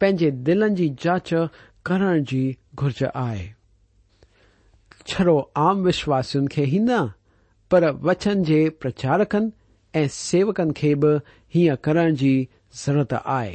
دلن 0.00 0.74
کی 0.74 0.88
جی 0.88 0.94
جانچ 1.04 1.32
کرنے 1.84 2.18
کی 2.18 2.24
جی 2.30 2.50
گرج 2.82 3.02
آئے 3.14 3.46
چھرو 5.08 5.38
آم 5.68 5.84
وشواسن 5.86 6.48
کے 6.54 6.64
ہی 6.72 6.78
نہچن 6.88 8.44
کے 8.44 8.60
پچارکن 8.82 9.48
سیوکن 10.12 10.72
کے 10.78 10.94
بھی 11.02 11.68
ہوں 11.68 11.76
کرن 11.82 12.14
کی 12.16 12.24
جی 12.24 12.44
ضرورت 12.84 13.12
ہے 13.26 13.52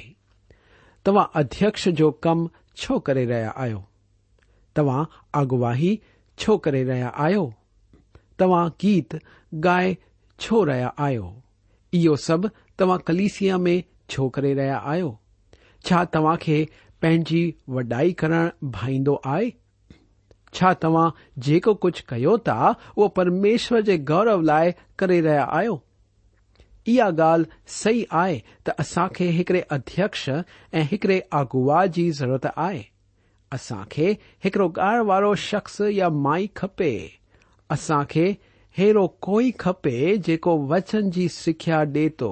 تم 1.05 1.17
ادھ 1.33 1.63
جو 1.97 2.11
کم 2.25 2.45
چو 2.81 2.99
کرے 3.07 3.25
رہے 3.27 3.75
آگواہی 5.41 5.95
چو 6.41 6.57
کر 6.63 6.73
رہا 6.87 7.09
آواز 7.15 8.71
گیت 8.83 9.15
گائے 9.63 9.93
چھو 10.41 10.65
رہے 10.65 10.83
آو 11.05 12.15
سب 12.25 12.47
تما 12.77 12.97
کلیسیا 13.07 13.57
میں 13.65 13.81
چو 14.11 14.29
کر 14.35 14.43
رہے 14.55 14.69
آ 14.71 14.95
توا 15.83 16.35
کے 16.43 16.63
پنجی 17.01 17.49
وڈائی 17.75 18.13
کرائیو 18.21 19.15
آئے 19.31 19.49
توہ 20.81 21.09
جچا 21.45 22.71
پرمیشر 23.15 23.81
کے 23.85 23.97
گورو 24.09 24.39
لائ 24.41 24.69
کر 24.97 25.07
رہی 25.07 26.95
آئے 27.07 27.07
تسا 28.63 29.05
ایک 29.27 29.51
ادرے 29.69 31.19
آگو 31.41 31.67
کی 31.95 32.09
ضرورت 32.17 32.45
آئے 32.55 32.81
اسا 33.55 33.81
کے 33.89 34.07
ایک 34.43 34.55
گھن 34.77 34.81
والارو 35.05 35.33
شخص 35.47 35.81
یا 35.93 36.07
مائی 36.27 36.45
کپے 36.59 36.95
اسا 37.73 38.01
کے 38.09 38.31
اڑو 38.87 39.07
کوئی 39.27 39.51
جی 40.25 40.35
وچن 40.69 41.11
کی 41.15 41.27
سکھیا 41.33 41.83
ڈی 41.93 42.07
تو 42.19 42.31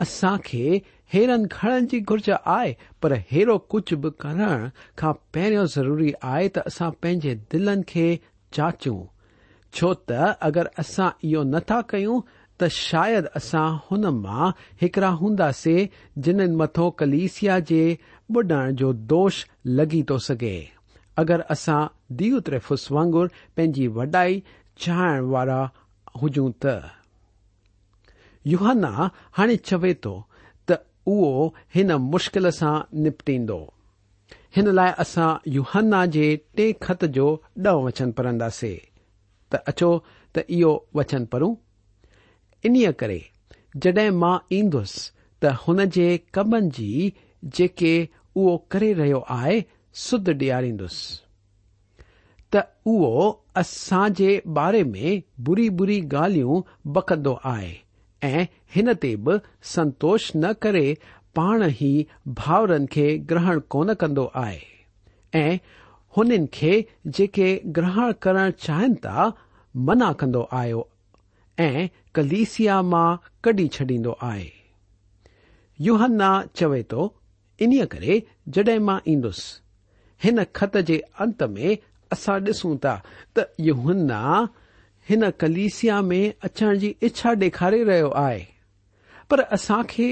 اسان 0.00 0.38
کے 0.50 0.78
हेरन 1.12 1.44
खणण 1.50 1.86
जी 1.90 1.98
घुर्ज 2.08 2.30
आहे 2.30 2.72
पर 3.02 3.12
अहिड़ो 3.12 3.56
कुझु 3.72 3.96
बि 4.02 4.10
करण 4.24 4.68
खां 4.98 5.12
पहिरियों 5.36 5.64
ज़रूरी 5.74 6.12
आहे 6.32 6.48
त 6.58 6.62
असां 6.70 6.90
पंहिंजे 7.04 7.32
दिलनि 7.54 7.82
खे 7.92 8.04
जाचूं 8.58 8.98
छो 9.78 9.90
त 10.10 10.20
अगरि 10.50 10.72
असां 10.82 11.08
इहो 11.30 11.42
नथा 11.54 11.80
कयूं 11.94 12.20
त 12.58 12.70
शायदि 12.78 13.32
असां 13.42 13.64
हुन 13.88 14.06
मां 14.20 14.50
हिकड़ा 14.84 15.10
हूंदासीं 15.22 15.88
जिन्हनि 16.28 16.56
मथो 16.62 16.88
कलिसिया 17.02 17.58
जे 17.72 17.82
बुडण 18.36 18.78
जो 18.82 18.92
दोष 19.14 19.42
लॻी 19.80 20.02
थो 20.10 20.18
सघे 20.30 20.54
अगरि 21.24 21.48
असां 21.58 21.82
त्रेफुस 22.50 22.88
वांगुर 22.98 23.26
पंहिंजी 23.56 23.86
वॾाई 24.00 24.42
चाहिण 24.86 25.30
वारा 25.34 25.60
हुजूं 26.22 26.48
त 26.64 26.78
युहाना 28.54 29.10
उहो 31.08 31.54
हिन 31.74 31.92
मुश्किल 32.12 32.48
सां 32.52 32.78
निपटींदो 33.02 33.58
हिन 34.56 34.68
लाइ 34.74 34.90
असां 35.04 35.28
युहन्ना 35.52 36.04
जे 36.16 36.24
टे 36.56 36.72
खत 36.82 37.04
जो 37.16 37.26
ॾह 37.66 37.80
वचन 37.86 38.10
पढ़ंदासीं 38.18 38.76
त 39.52 39.62
अचो 39.72 39.90
त 40.36 40.44
इहो 40.58 40.72
वचन 40.96 41.24
पढ़ूं 41.32 41.54
इन्हीअ 42.66 42.90
करे 43.00 43.20
जड॒हिं 43.82 44.10
मां 44.22 44.36
ईंदुसि 44.58 45.10
त 45.42 45.52
हुन 45.64 45.84
जे 45.96 46.08
कमनि 46.34 46.68
जी 46.78 47.12
जेके 47.58 47.92
उहो 48.36 48.56
करे 48.70 48.92
रहियो 49.02 49.24
आहे 49.38 49.60
सुद 50.06 50.28
ॾियारींदुसि 50.30 51.20
त 52.54 52.64
उहो 52.94 53.14
असां 53.62 54.06
जे 54.22 54.40
बारे 54.60 54.82
में 54.96 55.22
बुरी 55.48 55.68
बुरी 55.82 56.00
ॻाल्हियूं 56.10 56.60
बकंदो 56.98 57.34
आहे 57.54 57.72
ऐं 58.22 58.44
हिन 58.74 58.92
ते 59.02 59.14
बि 59.26 59.38
संतोष 59.68 60.30
न 60.36 60.52
करे 60.62 60.86
पाण 61.36 61.62
ई 61.82 61.92
भाउरनि 62.40 62.86
खे 62.92 63.06
ग्रहण 63.30 63.60
कोन 63.74 63.92
कंदो 64.00 64.24
आहे 64.36 65.40
ऐं 65.40 65.56
हुननि 66.16 66.46
खे 66.54 66.72
जेके 67.18 67.48
ग्रहण 67.78 68.12
करण 68.26 68.50
चाहिनि 68.60 68.94
था 69.04 69.32
मना 69.88 70.12
कंदो 70.22 70.46
आयो 70.60 70.86
ऐं 71.68 71.88
कलीसिया 72.14 72.80
मां 72.92 73.16
कडी 73.44 73.66
छॾींदो 73.78 74.16
आहे 74.30 74.48
युहन्ना 75.86 76.30
चवे 76.56 76.82
थो 76.92 77.10
इन्हीअ 77.66 77.86
करे 77.94 78.22
जड॒हिं 78.56 78.80
मां 78.90 78.98
ईंदुसि 79.12 80.24
हिन 80.24 80.44
खत 80.56 80.76
जे 80.90 80.96
अंत 81.24 81.42
में 81.54 81.68
असां 82.12 82.40
ॾिसूं 82.50 82.76
था 82.84 83.00
त 83.36 83.50
युहन्ना 83.70 84.20
हिन 85.10 85.28
कलिसिया 85.42 86.00
में 86.08 86.34
अचण 86.46 86.76
जी 86.78 86.88
इच्छा 87.02 87.32
डे॒खारे 87.42 87.82
रहियो 87.84 88.08
आहे 88.18 88.42
पर 89.30 89.40
असां 89.56 89.78
खे 89.92 90.06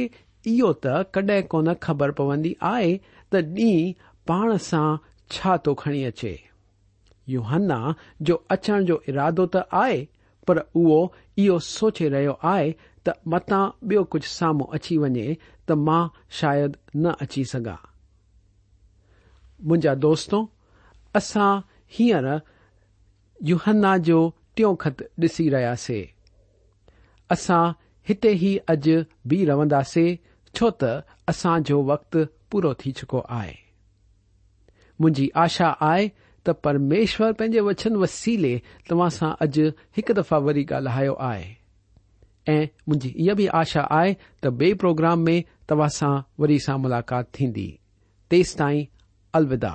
इहो 0.52 0.70
त 0.86 0.94
कडहिं 1.16 1.42
कोन 1.52 1.72
ख़बर 1.86 2.10
पवंदी 2.20 2.54
आहे 2.70 2.88
त 3.32 3.42
ॾींहुं 3.58 3.92
पाण 4.30 4.56
सां 4.68 4.88
छा 5.36 5.56
थो 5.66 5.74
खणी 5.82 6.02
अचे 6.10 6.32
युहन्ना 7.34 7.78
जो 8.30 8.34
अचण 8.56 8.84
जो 8.90 8.96
इरादो 9.12 9.46
त 9.56 9.62
आहे 9.82 10.00
पर 10.50 10.58
उहो 10.82 10.98
इहो 11.44 11.58
सोचे 11.70 12.08
रहियो 12.16 12.34
आहे 12.54 12.72
त 13.08 13.14
मता 13.34 13.60
ॿियो 13.92 14.02
कुझु 14.14 14.28
साम्हूं 14.38 14.66
अची 14.78 14.96
वञे 15.04 15.26
त 15.70 15.76
मां 15.86 16.02
शायदि 16.40 17.00
न 17.04 17.12
अची 17.26 17.44
सघां 17.52 17.76
मुंहिंजा 19.66 19.94
दोस्तो 20.06 20.42
असां 21.22 21.50
हींअर 21.98 22.28
युहन्न्न्न्न्ना 23.52 23.96
जो 24.10 24.20
تھیوں 24.58 24.74
خطیسے 24.82 26.00
اصا 27.34 27.58
ہتھی 28.10 28.30
ہی 28.40 28.56
اج 28.72 28.88
بی 29.28 29.44
روندے 29.46 30.00
چو 30.56 30.70
تسا 30.80 31.52
جو 31.68 31.82
وقت 31.90 32.16
پورا 32.50 32.72
چکو 32.98 33.20
آئے 33.38 35.30
آشا 35.44 35.70
آئے 35.90 36.08
ت 36.44 36.50
پرمیشور 36.62 37.32
پنجے 37.38 37.60
وچن 37.68 37.96
وسیلے 38.02 38.54
تواسا 38.88 39.28
اج 39.44 39.58
ایک 39.96 40.10
دفع 40.16 40.36
وی 40.46 40.64
گالا 40.70 40.96
آئے 41.30 42.64
مجھے 42.86 43.10
یہ 43.26 43.32
بھی 43.38 43.46
آشا 43.60 43.82
آئے 44.00 44.14
تو 44.40 44.50
بے 44.60 44.72
پوگرام 44.80 45.24
میں 45.24 45.40
تاسا 45.70 46.10
وری 46.40 46.58
سا 46.66 46.76
ملاقات 46.84 47.32
تھی 47.36 47.50
تس 48.30 48.54
تائی 48.56 48.84
الا 49.38 49.74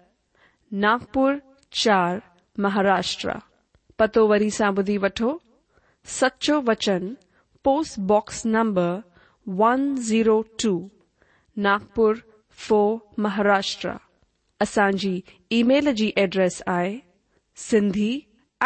ناگپر 0.79 1.33
چار 1.83 2.17
مہاراشٹر 2.63 3.29
پتو 3.97 4.27
وی 4.27 4.49
سا 4.57 4.69
بدھی 4.75 4.97
وٹو 5.03 5.31
سچو 6.19 6.59
وچن 6.67 7.13
post 7.63 7.97
box 8.09 8.45
number 8.53 8.95
one 9.61 9.81
zero 10.09 10.41
two 10.63 10.71
Nagpur 11.65 12.15
four 12.67 12.95
Maharashtra 13.25 13.91
اصا 14.65 14.87
ای 15.03 15.61
میل 15.69 15.85
کی 15.89 15.93
جی 16.03 16.09
address 16.15 16.61
I 16.77 16.97
C 17.67 18.09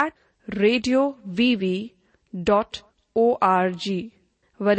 at 0.04 0.50
radio 0.60 1.10
V 1.38 1.54
V 1.60 1.76
dot 2.48 2.78
org 3.86 4.00
و 4.60 4.74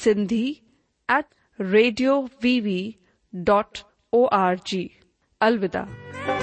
سی 0.00 0.52
ایٹ 1.08 1.60
ریڈیو 1.72 2.20
وی 2.42 2.58
وی 2.64 2.80
ڈر 3.46 4.54
جی 4.70 4.86
अलविदा 5.42 6.39